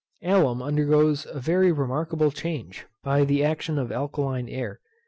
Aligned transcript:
Alum 0.23 0.63
undergoes 0.63 1.27
a 1.29 1.39
very 1.39 1.71
remarkable 1.71 2.31
change 2.31 2.87
by 3.03 3.23
the 3.23 3.43
action 3.43 3.77
of 3.77 3.91
alkaline 3.91 4.49
air. 4.49 4.79